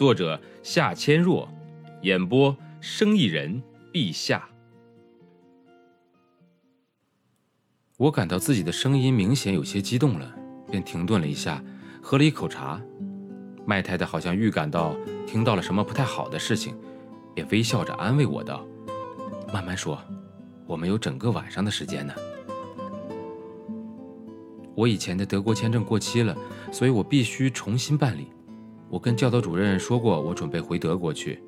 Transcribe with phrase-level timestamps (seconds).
[0.00, 1.46] 作者夏千若，
[2.00, 3.62] 演播生意人
[3.92, 4.48] 陛下。
[7.98, 10.34] 我感到自己的声音明显有些激动了，
[10.70, 11.62] 便停顿了一下，
[12.00, 12.80] 喝了一口茶。
[13.66, 16.74] 麦太太好像预感到听到了什么不太好的事情，
[17.34, 18.66] 便微笑着安慰我道
[19.52, 20.02] ：“慢慢说，
[20.66, 22.14] 我们有整个晚上的时间呢。”
[24.74, 26.34] 我以前的德国签证过期了，
[26.72, 28.28] 所以我必须重新办理。
[28.90, 31.40] 我跟教导主任说过，我准备回德国去。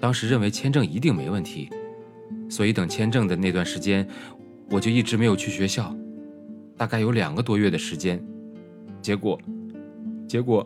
[0.00, 1.68] 当时认为签证一定没问题，
[2.48, 4.08] 所以等签证的那段时间，
[4.70, 5.92] 我就一直没有去学校，
[6.76, 8.24] 大概有两个多月的时间。
[9.02, 9.36] 结果，
[10.28, 10.64] 结果，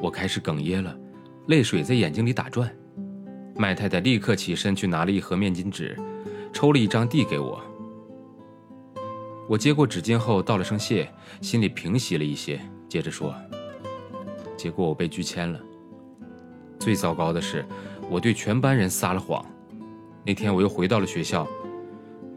[0.00, 0.96] 我开始哽咽了，
[1.48, 2.72] 泪水在眼睛里打转。
[3.56, 5.98] 麦太太立刻起身去拿了一盒面巾纸，
[6.52, 7.60] 抽了一张递给我。
[9.48, 11.08] 我接过纸巾后道了声谢，
[11.40, 13.34] 心里平息了一些，接着说。
[14.62, 15.60] 结果我被拒签了。
[16.78, 17.64] 最糟糕的是，
[18.08, 19.44] 我对全班人撒了谎。
[20.24, 21.48] 那天我又回到了学校，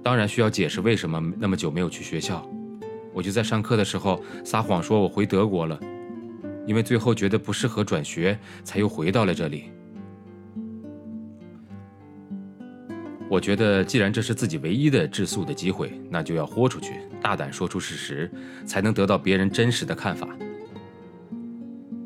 [0.01, 2.43] 当然需要解释为什么那么久没有去学校。
[3.13, 5.79] 我就在上课的时候撒谎说我回德国了，
[6.65, 9.65] 因为最后觉得不适合转学，才又回到了这里。
[13.29, 18.31] 我觉得既然这是自己唯一的质素的机会，那就要豁出去，大胆说出事实，
[18.65, 20.27] 才能得到别人真实的看法。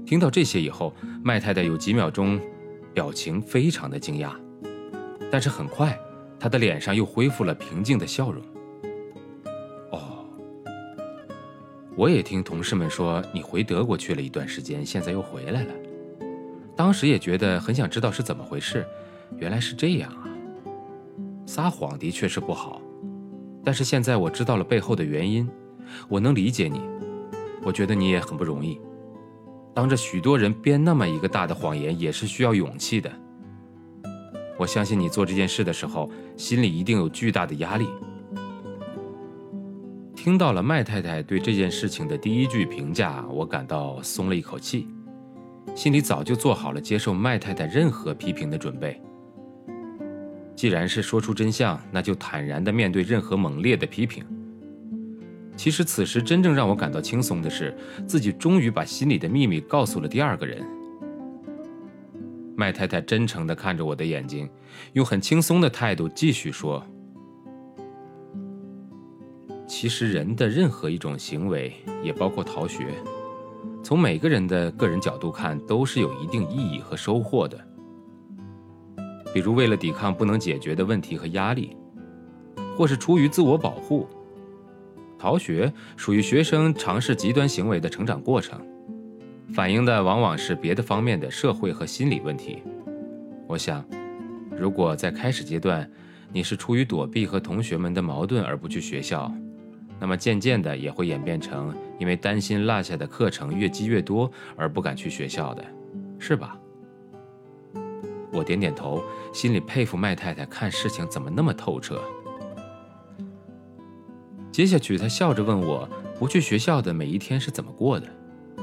[0.10, 2.42] 听到这些以后，麦太太有几秒钟，
[2.96, 4.32] 表情非常的惊讶，
[5.30, 5.96] 但是很快，
[6.40, 8.42] 她的脸上又恢复了平静的笑容。
[9.92, 10.26] 哦，
[11.96, 15.72] 我也听同事们说你回德国去了一段时间，现在又回来了。
[16.76, 18.84] 当时也觉得很想知道是怎么回事，
[19.38, 20.26] 原来是这样啊。
[21.46, 22.82] 撒谎的确是不好，
[23.64, 25.48] 但是现在我知道了背后的原因，
[26.08, 26.82] 我能理解你，
[27.62, 28.82] 我觉得你也很不容易。
[29.74, 33.12] 当着许多人编那么一个大的谎言，也是需要勇气的。
[34.58, 37.88] 我相信你做这件事的时候，心里一定有巨大的压力。
[40.16, 44.86] 听到了麦太太对这件事情的第一句评价，我感到松了一口气，
[45.74, 49.02] 心里早就做好了接受麦太太任何批评的准备。
[50.58, 54.22] 既然是说出真相，那就坦然地面对任何猛烈的批评。
[55.60, 57.78] 其实此时真正让我感到轻松的是，
[58.08, 60.66] 自己终于把心里的秘密告诉了第二个人。
[62.56, 64.50] 麦太太真诚地看着我的眼睛，
[64.94, 66.82] 用很轻松的态度继续说
[69.68, 72.94] ：“其实人的任何一种行为，也包括逃学，
[73.84, 77.60] 从每个人的个人角度看，都是有一定意义和收获的。
[79.34, 81.76] 比如为了抵抗不能解决的问题和压力，
[82.78, 84.08] 或是出于自我保护。”
[85.20, 88.60] 逃学属于学生尝试极端行为的成长过程，
[89.54, 92.64] 反映的往往是别的方面的社会和心理问题。
[93.46, 93.86] 我想，
[94.58, 95.88] 如果在开始阶段
[96.32, 99.30] 你是出于躲避和同学们的矛盾而不去学校，
[100.00, 105.66] 那么渐渐的也会演变成因为担心落下的课程越积越多而不敢去学校的，
[106.18, 106.58] 是吧？
[108.32, 109.04] 我点点头，
[109.34, 112.00] 心里佩服麦太太看事情怎么那么透彻。
[114.52, 115.88] 接下去，他笑着问我
[116.20, 118.08] ：“不去学校的每一天是怎么过的？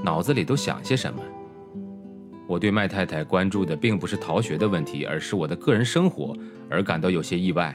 [0.03, 1.23] 脑子里都想些什么？”
[2.47, 6.37] 我对麦太太关注的并不是逃学的问题，而是我的个人生活，
[6.69, 7.75] 而感到有些意外，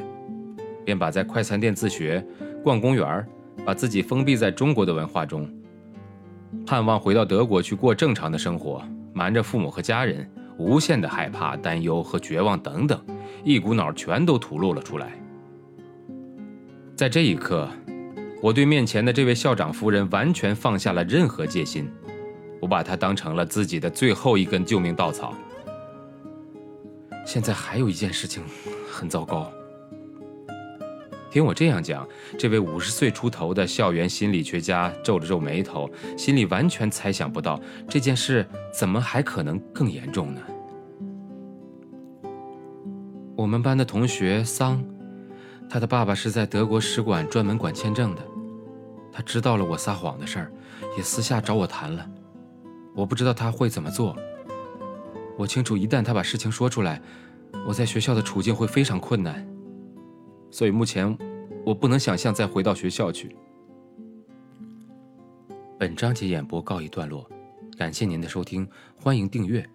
[0.85, 2.25] 便把在快餐店自学、
[2.63, 3.25] 逛公园，
[3.65, 5.49] 把自己封闭在中国的文化中，
[6.65, 8.81] 盼望回到德国去过正常的生活，
[9.13, 13.03] 瞒着父母和家人，无限的害怕、担忧和绝望等等，
[13.43, 15.11] 一股脑全都吐露了出来。
[16.95, 17.67] 在这一刻。
[18.41, 21.87] 我对面前的这位校长夫人完全放下了任何戒心，
[22.59, 25.35] 我把她当成了自己的最后一根救命稻草。
[27.23, 28.43] 现在还有一件事情
[28.91, 29.51] 很糟糕。
[31.29, 32.05] 听我这样讲，
[32.37, 35.87] 这位五十岁出头的校园心理学家皱了皱眉头，
[36.17, 40.41] 心里完全猜想不到这件事怎么还可能更严重呢？
[43.35, 44.83] 我们班的同学桑，
[45.69, 48.21] 他的爸爸是在德国使馆专门管签证的。
[49.11, 50.51] 他知道了我撒谎的事儿，
[50.97, 52.09] 也私下找我谈了。
[52.95, 54.15] 我不知道他会怎么做，
[55.37, 57.01] 我清楚，一旦他把事情说出来，
[57.67, 59.47] 我在学校的处境会非常困难。
[60.49, 61.17] 所以目前，
[61.65, 63.35] 我不能想象再回到学校去。
[65.79, 67.27] 本章节演播告一段落，
[67.77, 69.67] 感谢您的收听，欢迎订阅。